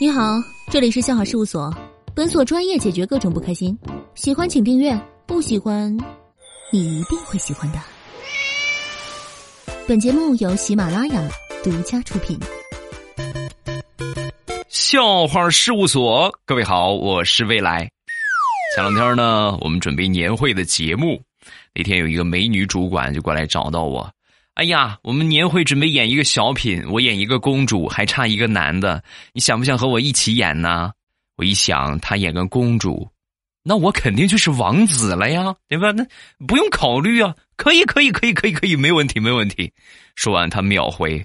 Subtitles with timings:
[0.00, 1.70] 你好，这里是笑话事务所，
[2.14, 3.78] 本所专业解决各种不开心。
[4.14, 5.94] 喜欢请订阅，不喜欢，
[6.72, 7.78] 你一定会喜欢的。
[9.86, 11.28] 本节目由喜马拉雅
[11.62, 12.40] 独家出品。
[14.70, 17.86] 笑话事务所，各位好，我是未来。
[18.74, 21.20] 前两天呢，我们准备年会的节目，
[21.74, 24.10] 那天有一个美女主管就过来找到我。
[24.54, 30.92] 哎呀，我们年会准备演一个小品，我演一个公主，还差一个男的，你想不想和我一起演呢？
[31.36, 33.08] 我一想，他演个公主，
[33.62, 35.92] 那我肯定就是王子了呀，对吧？
[35.92, 36.04] 那
[36.46, 39.72] 不用考虑啊，可以，可以，可以，可以，可以，没问题，没问题。
[40.14, 41.24] 说完，他秒回：“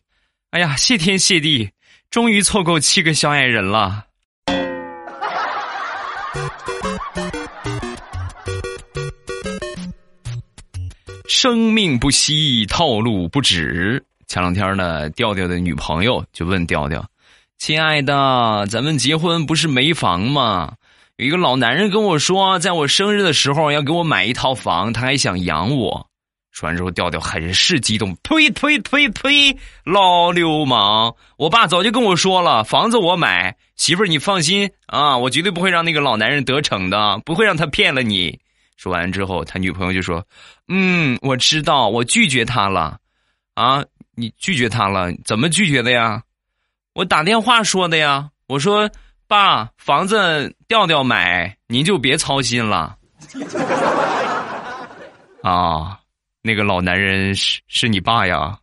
[0.51, 1.71] 哎呀，谢天谢地，
[2.09, 4.05] 终于凑够七个小矮人了。”
[11.27, 14.03] 生命不息，套路不止。
[14.27, 17.03] 前两天呢，调调的女朋友就问调调
[17.57, 20.73] ：“亲爱的，咱们结婚不是没房吗？
[21.17, 26.07] 有一个老男人跟我说，在我生日的时候要给我买一套房，他还想养我。”
[26.51, 29.57] 说完之后，调调很是激动：“呸呸呸呸！
[29.83, 31.15] 老流氓！
[31.37, 38.39] 我爸早就跟我说了，房子我买，媳妇儿你放心啊，我绝对不会让那个老男人得逞的，不会让他骗了你。”
[38.75, 40.25] 说完之后，他女朋友就说
[40.67, 42.99] ：“嗯，我知道，我拒绝他了。
[43.53, 43.83] 啊，
[44.15, 45.11] 你拒绝他了？
[45.23, 46.21] 怎么拒绝的呀？
[46.93, 48.29] 我打电话说的呀。
[48.47, 48.89] 我说，
[49.27, 52.97] 爸，房子调调买，您就别操心了。
[55.41, 55.99] 啊，
[56.41, 58.59] 那个老男人是是你爸呀？”